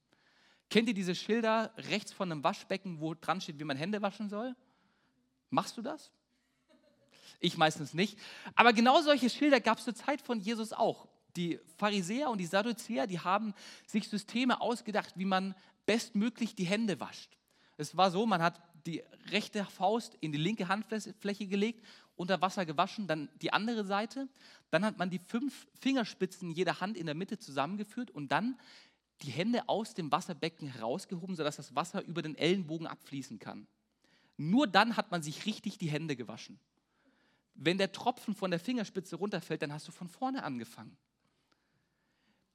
[0.70, 4.28] Kennt ihr diese Schilder rechts von einem Waschbecken, wo dran steht, wie man Hände waschen
[4.28, 4.54] soll?
[5.50, 6.12] Machst du das?
[7.40, 8.16] Ich meistens nicht.
[8.54, 11.08] Aber genau solche Schilder gab es zur Zeit von Jesus auch.
[11.34, 13.52] Die Pharisäer und die Sadduzäer, die haben
[13.88, 17.36] sich Systeme ausgedacht, wie man bestmöglich die Hände wascht.
[17.76, 19.02] Es war so, man hat die
[19.32, 21.84] rechte Faust in die linke Handfläche gelegt,
[22.16, 24.28] unter Wasser gewaschen, dann die andere Seite.
[24.70, 28.58] Dann hat man die fünf Fingerspitzen jeder Hand in der Mitte zusammengeführt und dann
[29.22, 33.66] die Hände aus dem Wasserbecken herausgehoben, sodass das Wasser über den Ellenbogen abfließen kann.
[34.36, 36.58] Nur dann hat man sich richtig die Hände gewaschen.
[37.54, 40.96] Wenn der Tropfen von der Fingerspitze runterfällt, dann hast du von vorne angefangen.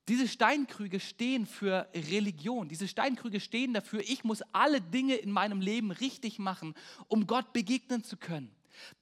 [0.07, 2.67] Diese Steinkrüge stehen für Religion.
[2.67, 6.75] Diese Steinkrüge stehen dafür, ich muss alle Dinge in meinem Leben richtig machen,
[7.07, 8.51] um Gott begegnen zu können.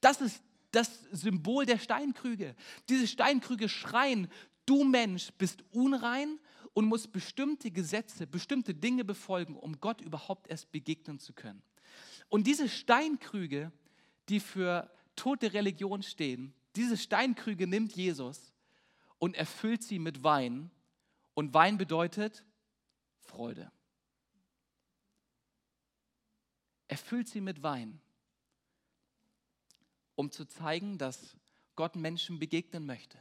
[0.01, 2.55] Das ist das Symbol der Steinkrüge.
[2.89, 4.27] Diese Steinkrüge schreien,
[4.65, 6.39] du Mensch bist unrein
[6.73, 11.61] und musst bestimmte Gesetze, bestimmte Dinge befolgen, um Gott überhaupt erst begegnen zu können.
[12.29, 13.71] Und diese Steinkrüge,
[14.29, 18.53] die für tote Religion stehen, diese Steinkrüge nimmt Jesus
[19.17, 20.71] und erfüllt sie mit Wein.
[21.33, 22.45] Und Wein bedeutet
[23.19, 23.71] Freude.
[26.87, 28.01] Erfüllt sie mit Wein,
[30.19, 31.37] um zu zeigen, dass
[31.77, 33.17] Gott Menschen begegnen möchte.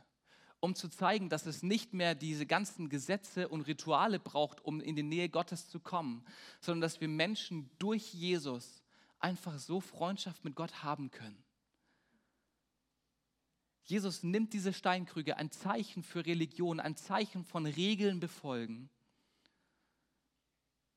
[0.59, 4.97] Um zu zeigen, dass es nicht mehr diese ganzen Gesetze und Rituale braucht, um in
[4.97, 6.25] die Nähe Gottes zu kommen,
[6.61, 8.83] sondern dass wir Menschen durch Jesus
[9.21, 11.41] einfach so Freundschaft mit Gott haben können.
[13.85, 18.91] Jesus nimmt diese Steinkrüge, ein Zeichen für Religion, ein Zeichen von Regeln befolgen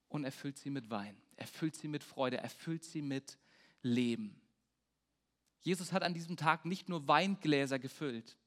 [0.09, 3.37] und erfüllt sie mit Wein, erfüllt sie mit Freude, erfüllt sie mit
[3.83, 4.40] Leben.
[5.62, 8.38] Jesus hat an diesem Tag nicht nur Weingläser gefüllt,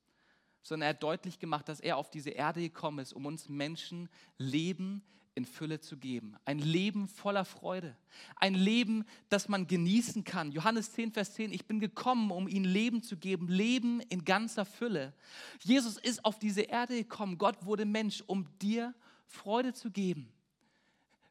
[0.63, 4.09] sondern er hat deutlich gemacht, dass er auf diese Erde gekommen ist, um uns Menschen
[4.39, 5.03] Leben
[5.37, 6.37] in Fülle zu geben.
[6.45, 7.97] Ein Leben voller Freude.
[8.37, 10.53] Ein Leben, das man genießen kann.
[10.53, 13.49] Johannes 10, Vers 10, ich bin gekommen, um ihnen Leben zu geben.
[13.49, 15.13] Leben in ganzer Fülle.
[15.61, 17.37] Jesus ist auf diese Erde gekommen.
[17.37, 18.95] Gott wurde Mensch, um dir
[19.27, 20.33] Freude zu geben.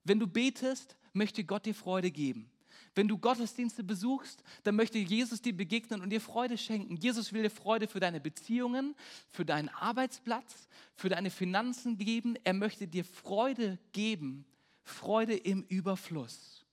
[0.03, 2.49] Wenn du betest, möchte Gott dir Freude geben.
[2.95, 6.95] Wenn du Gottesdienste besuchst, dann möchte Jesus dir begegnen und dir Freude schenken.
[6.95, 8.95] Jesus will dir Freude für deine Beziehungen,
[9.29, 12.35] für deinen Arbeitsplatz, für deine Finanzen geben.
[12.43, 14.45] Er möchte dir Freude geben,
[14.83, 16.65] Freude im Überfluss.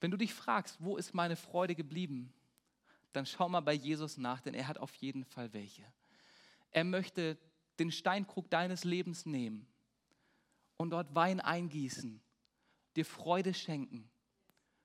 [0.00, 2.34] Wenn du dich fragst, wo ist meine Freude geblieben,
[3.12, 5.84] dann schau mal bei Jesus nach, denn er hat auf jeden Fall welche.
[6.70, 7.38] Er möchte
[7.78, 9.66] den Steinkrug deines Lebens nehmen
[10.82, 12.20] und dort Wein eingießen,
[12.96, 14.10] dir Freude schenken.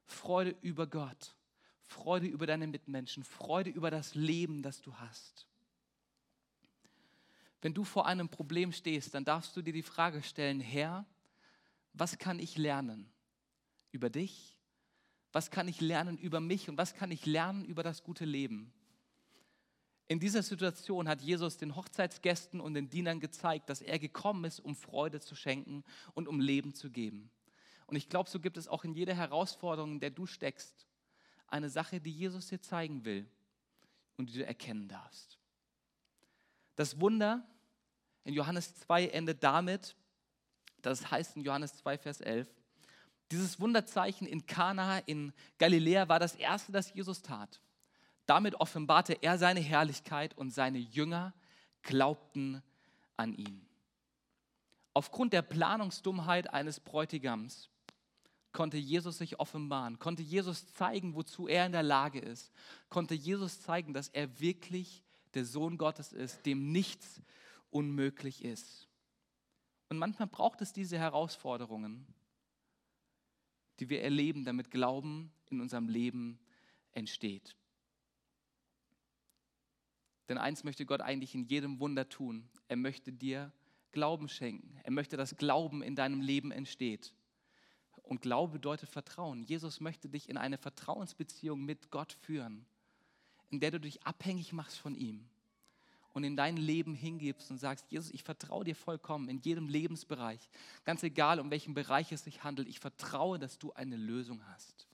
[0.05, 1.35] Freude über Gott,
[1.83, 5.45] Freude über deine Mitmenschen, Freude über das Leben, das du hast.
[7.61, 11.05] Wenn du vor einem Problem stehst, dann darfst du dir die Frage stellen, Herr,
[11.93, 13.09] was kann ich lernen
[13.91, 14.55] über dich?
[15.33, 18.71] Was kann ich lernen über mich und was kann ich lernen über das gute Leben?
[20.09, 24.59] In dieser Situation hat Jesus den Hochzeitsgästen und den Dienern gezeigt, dass er gekommen ist,
[24.59, 27.29] um Freude zu schenken und um Leben zu geben.
[27.87, 30.87] Und ich glaube, so gibt es auch in jeder Herausforderung, in der du steckst,
[31.47, 33.29] eine Sache, die Jesus dir zeigen will
[34.17, 35.37] und die du erkennen darfst.
[36.75, 37.45] Das Wunder
[38.23, 39.95] in Johannes 2 endet damit,
[40.81, 42.47] das heißt in Johannes 2, Vers 11,
[43.31, 47.61] dieses Wunderzeichen in Kana in Galiläa war das erste, das Jesus tat.
[48.27, 51.33] Damit offenbarte er seine Herrlichkeit und seine Jünger
[51.81, 52.61] glaubten
[53.15, 53.65] an ihn.
[54.93, 57.69] Aufgrund der Planungsdummheit eines Bräutigams
[58.51, 62.51] konnte Jesus sich offenbaren, konnte Jesus zeigen, wozu er in der Lage ist,
[62.89, 67.21] konnte Jesus zeigen, dass er wirklich der Sohn Gottes ist, dem nichts
[67.69, 68.87] unmöglich ist.
[69.89, 72.07] Und manchmal braucht es diese Herausforderungen,
[73.79, 76.39] die wir erleben, damit Glauben in unserem Leben
[76.93, 77.55] entsteht.
[80.29, 82.49] Denn eins möchte Gott eigentlich in jedem Wunder tun.
[82.67, 83.51] Er möchte dir
[83.91, 84.79] Glauben schenken.
[84.83, 87.13] Er möchte, dass Glauben in deinem Leben entsteht.
[88.03, 89.43] Und Glaube bedeutet Vertrauen.
[89.43, 92.65] Jesus möchte dich in eine Vertrauensbeziehung mit Gott führen,
[93.49, 95.29] in der du dich abhängig machst von ihm
[96.17, 100.49] und in dein Leben hingibst und sagst, Jesus, ich vertraue dir vollkommen in jedem Lebensbereich,
[100.83, 102.67] ganz egal, um welchen Bereich es sich handelt.
[102.67, 104.87] Ich vertraue, dass du eine Lösung hast.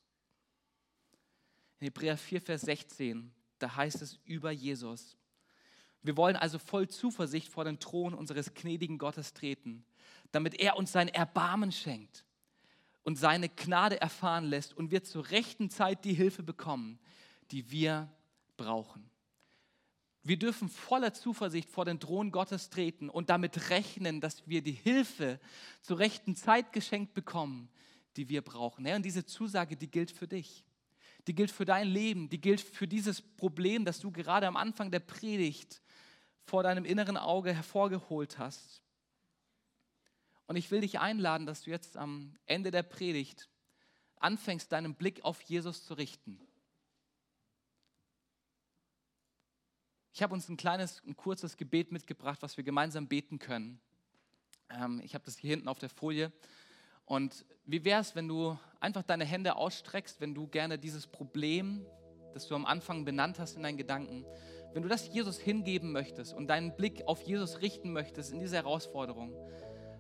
[1.80, 5.16] In Hebräer 4, Vers 16, da heißt es über Jesus,
[6.04, 9.86] wir wollen also voll Zuversicht vor den Thron unseres gnädigen Gottes treten,
[10.32, 12.26] damit er uns sein Erbarmen schenkt
[13.04, 17.00] und seine Gnade erfahren lässt und wir zur rechten Zeit die Hilfe bekommen,
[17.52, 18.10] die wir
[18.58, 19.10] brauchen.
[20.26, 24.72] Wir dürfen voller Zuversicht vor den Thron Gottes treten und damit rechnen, dass wir die
[24.72, 25.40] Hilfe
[25.82, 27.70] zur rechten Zeit geschenkt bekommen,
[28.16, 28.88] die wir brauchen.
[28.88, 30.64] und diese Zusage, die gilt für dich.
[31.28, 32.30] Die gilt für dein Leben.
[32.30, 35.82] Die gilt für dieses Problem, das du gerade am Anfang der Predigt
[36.46, 38.82] vor deinem inneren Auge hervorgeholt hast.
[40.48, 43.50] Und ich will dich einladen, dass du jetzt am Ende der Predigt
[44.18, 46.40] anfängst, deinen Blick auf Jesus zu richten.
[50.14, 53.82] Ich habe uns ein kleines, ein kurzes Gebet mitgebracht, was wir gemeinsam beten können.
[54.70, 56.32] Ähm, ich habe das hier hinten auf der Folie.
[57.06, 61.86] Und wie wäre es, wenn du einfach deine Hände ausstreckst, wenn du gerne dieses Problem,
[62.34, 64.26] das du am Anfang benannt hast in deinen Gedanken,
[64.74, 68.58] wenn du das Jesus hingeben möchtest und deinen Blick auf Jesus richten möchtest in dieser
[68.58, 69.36] Herausforderung,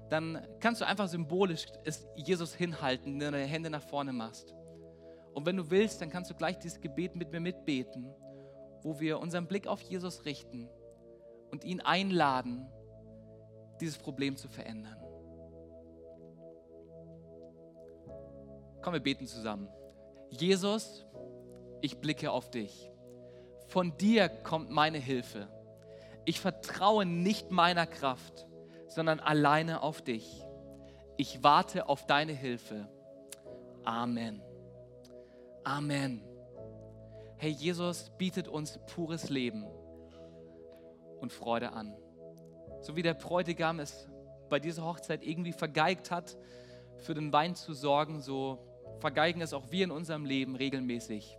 [0.09, 4.53] dann kannst du einfach symbolisch es Jesus hinhalten, indem du deine Hände nach vorne machst.
[5.33, 8.13] Und wenn du willst, dann kannst du gleich dieses Gebet mit mir mitbeten
[8.83, 10.69] wo wir unseren Blick auf Jesus richten
[11.51, 12.67] und ihn einladen,
[13.79, 14.97] dieses Problem zu verändern.
[18.81, 19.69] Komm, wir beten zusammen.
[20.29, 21.05] Jesus,
[21.81, 22.91] ich blicke auf dich.
[23.73, 25.47] Von dir kommt meine Hilfe.
[26.25, 28.47] Ich vertraue nicht meiner Kraft,
[28.87, 30.43] sondern alleine auf dich.
[31.17, 32.87] Ich warte auf deine Hilfe.
[33.83, 34.41] Amen.
[35.63, 36.23] Amen
[37.43, 39.65] hey, Jesus bietet uns pures Leben
[41.19, 41.93] und Freude an.
[42.79, 44.07] So wie der Bräutigam es
[44.49, 46.37] bei dieser Hochzeit irgendwie vergeigt hat,
[46.99, 48.65] für den Wein zu sorgen, so
[48.99, 51.37] vergeigen es auch wir in unserem Leben regelmäßig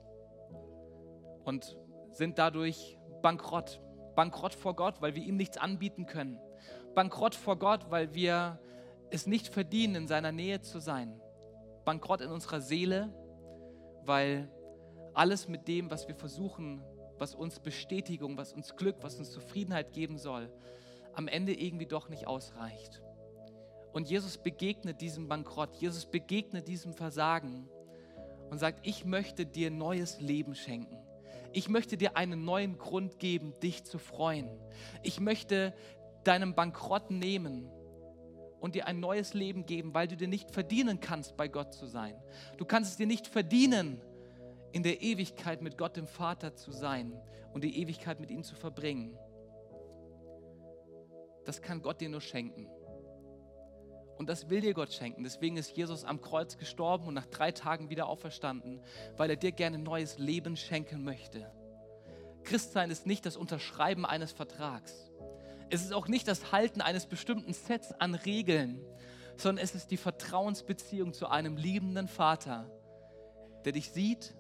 [1.45, 1.75] und
[2.17, 3.81] sind dadurch bankrott.
[4.15, 6.39] Bankrott vor Gott, weil wir ihm nichts anbieten können.
[6.95, 8.61] Bankrott vor Gott, weil wir
[9.11, 11.21] es nicht verdienen, in seiner Nähe zu sein.
[11.85, 13.13] Bankrott in unserer Seele,
[14.05, 14.51] weil
[15.13, 16.83] alles mit dem, was wir versuchen,
[17.19, 20.51] was uns Bestätigung, was uns Glück, was uns Zufriedenheit geben soll,
[21.13, 23.03] am Ende irgendwie doch nicht ausreicht.
[23.93, 27.69] Und Jesus begegnet diesem Bankrott, Jesus begegnet diesem Versagen
[28.51, 31.04] und sagt, ich möchte dir neues Leben schenken.
[31.55, 34.51] Ich möchte dir einen neuen Grund geben, dich zu freuen.
[35.05, 35.73] Ich möchte
[36.25, 37.71] deinen Bankrott nehmen
[38.59, 41.87] und dir ein neues Leben geben, weil du dir nicht verdienen kannst, bei Gott zu
[41.87, 42.21] sein.
[42.57, 44.01] Du kannst es dir nicht verdienen,
[44.73, 47.17] in der Ewigkeit mit Gott dem Vater zu sein
[47.53, 49.17] und die Ewigkeit mit ihm zu verbringen.
[51.45, 52.67] Das kann Gott dir nur schenken.
[54.17, 55.25] Und das will dir Gott schenken.
[55.25, 58.81] Deswegen ist Jesus am Kreuz gestorben und nach drei Tagen wieder auferstanden,
[59.17, 61.51] weil er dir gerne neues Leben schenken möchte.
[62.45, 65.11] Christsein ist nicht das Unterschreiben eines Vertrags.
[65.71, 68.85] Es ist auch nicht das Halten eines bestimmten Sets an Regeln,
[69.37, 72.71] sondern es ist die Vertrauensbeziehung zu einem liebenden Vater,
[73.65, 74.35] der dich sieht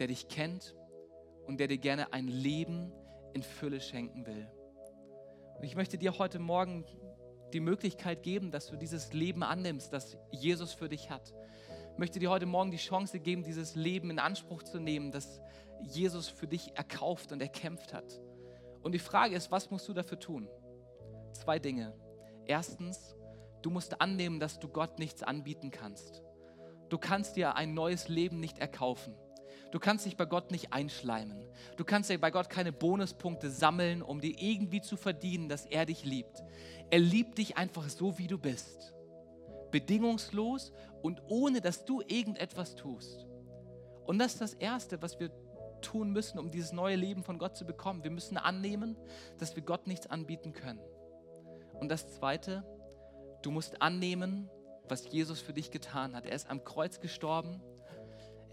[0.00, 0.74] der dich kennt
[1.46, 2.90] und der dir gerne ein Leben
[3.34, 4.50] in Fülle schenken will.
[5.58, 6.86] Und ich möchte dir heute Morgen
[7.52, 11.34] die Möglichkeit geben, dass du dieses Leben annimmst, das Jesus für dich hat.
[11.92, 15.40] Ich möchte dir heute Morgen die Chance geben, dieses Leben in Anspruch zu nehmen, das
[15.82, 18.20] Jesus für dich erkauft und erkämpft hat.
[18.82, 20.48] Und die Frage ist, was musst du dafür tun?
[21.32, 21.94] Zwei Dinge.
[22.46, 23.14] Erstens,
[23.62, 26.22] du musst annehmen, dass du Gott nichts anbieten kannst.
[26.88, 29.14] Du kannst dir ein neues Leben nicht erkaufen.
[29.70, 31.44] Du kannst dich bei Gott nicht einschleimen.
[31.76, 35.86] Du kannst dir bei Gott keine Bonuspunkte sammeln, um dir irgendwie zu verdienen, dass er
[35.86, 36.42] dich liebt.
[36.90, 38.92] Er liebt dich einfach so, wie du bist.
[39.70, 43.26] Bedingungslos und ohne, dass du irgendetwas tust.
[44.06, 45.30] Und das ist das Erste, was wir
[45.80, 48.02] tun müssen, um dieses neue Leben von Gott zu bekommen.
[48.02, 48.96] Wir müssen annehmen,
[49.38, 50.80] dass wir Gott nichts anbieten können.
[51.78, 52.64] Und das Zweite,
[53.42, 54.50] du musst annehmen,
[54.88, 56.26] was Jesus für dich getan hat.
[56.26, 57.62] Er ist am Kreuz gestorben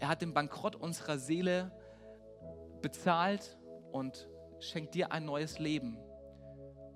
[0.00, 1.72] er hat den Bankrott unserer Seele
[2.82, 3.58] bezahlt
[3.92, 4.28] und
[4.60, 5.98] schenkt dir ein neues Leben.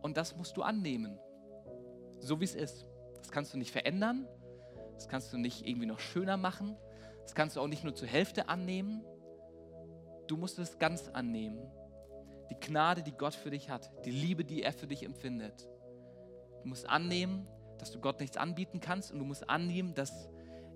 [0.01, 1.19] Und das musst du annehmen,
[2.19, 2.87] so wie es ist.
[3.19, 4.27] Das kannst du nicht verändern,
[4.95, 6.77] das kannst du nicht irgendwie noch schöner machen,
[7.23, 9.05] das kannst du auch nicht nur zur Hälfte annehmen.
[10.27, 11.71] Du musst es ganz annehmen.
[12.51, 15.69] Die Gnade, die Gott für dich hat, die Liebe, die er für dich empfindet.
[16.63, 17.49] Du musst annehmen,
[17.79, 20.29] dass du Gott nichts anbieten kannst und du musst annehmen, dass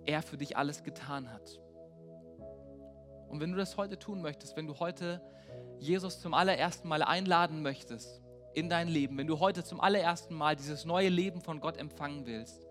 [0.05, 1.61] er für dich alles getan hat.
[3.29, 5.21] Und wenn du das heute tun möchtest, wenn du heute
[5.79, 8.23] Jesus zum allerersten Mal einladen möchtest
[8.55, 12.27] in dein Leben, wenn du heute zum allerersten Mal dieses neue Leben von Gott empfangen
[12.27, 12.67] willst,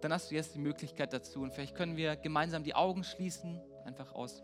[0.00, 1.42] dann hast du jetzt die Möglichkeit dazu.
[1.42, 4.42] Und vielleicht können wir gemeinsam die Augen schließen, einfach aus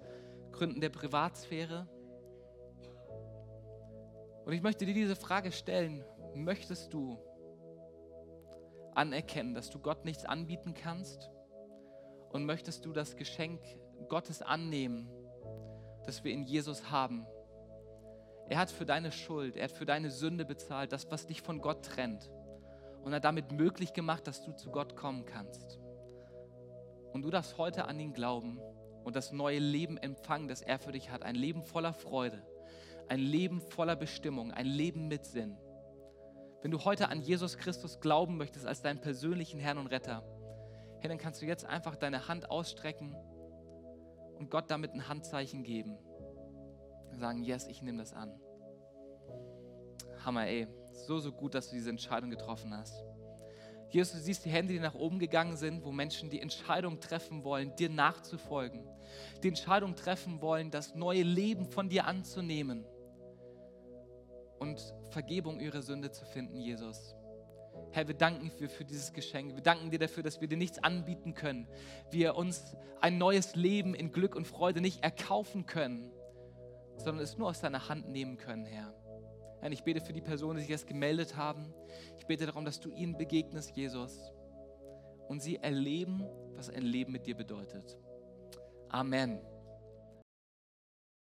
[0.53, 1.88] Gründen der Privatsphäre.
[4.44, 7.18] Und ich möchte dir diese Frage stellen, möchtest du
[8.94, 11.30] anerkennen, dass du Gott nichts anbieten kannst?
[12.30, 13.61] Und möchtest du das Geschenk
[14.09, 15.09] Gottes annehmen,
[16.09, 17.26] das wir in Jesus haben.
[18.48, 21.61] Er hat für deine Schuld, er hat für deine Sünde bezahlt, das, was dich von
[21.61, 22.30] Gott trennt.
[23.04, 25.78] Und hat damit möglich gemacht, dass du zu Gott kommen kannst.
[27.12, 28.59] Und du darfst heute an ihn glauben
[29.04, 31.22] und das neue Leben empfangen, das er für dich hat.
[31.22, 32.42] Ein Leben voller Freude,
[33.09, 35.59] ein Leben voller Bestimmung, ein Leben mit Sinn.
[36.62, 40.22] Wenn du heute an Jesus Christus glauben möchtest als deinen persönlichen Herrn und Retter,
[41.02, 43.14] dann kannst du jetzt einfach deine Hand ausstrecken
[44.39, 45.99] und Gott damit ein Handzeichen geben.
[47.18, 48.39] Sagen, yes, ich nehme das an.
[50.24, 50.68] Hammer, ey.
[50.93, 53.03] So, so gut, dass du diese Entscheidung getroffen hast.
[53.91, 57.43] Jesus, du siehst die Hände, die nach oben gegangen sind, wo Menschen die Entscheidung treffen
[57.43, 58.86] wollen, dir nachzufolgen.
[59.43, 62.84] Die Entscheidung treffen wollen, das neue Leben von dir anzunehmen
[64.59, 67.14] und Vergebung ihrer Sünde zu finden, Jesus.
[67.92, 69.54] Herr, wir danken dir für dieses Geschenk.
[69.54, 71.66] Wir danken dir dafür, dass wir dir nichts anbieten können.
[72.10, 76.12] Wir uns ein neues Leben in Glück und Freude nicht erkaufen können,
[76.96, 78.94] sondern es nur aus deiner Hand nehmen können, Herr.
[79.60, 81.74] Herr, ich bete für die Personen, die sich jetzt gemeldet haben.
[82.18, 84.32] Ich bete darum, dass du ihnen begegnest, Jesus,
[85.28, 86.24] und sie erleben,
[86.54, 87.96] was ein Leben mit dir bedeutet.
[88.88, 89.40] Amen.